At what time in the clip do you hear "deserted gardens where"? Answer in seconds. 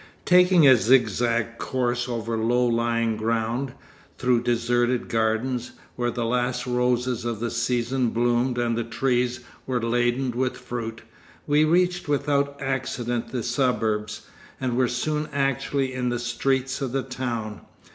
4.41-6.09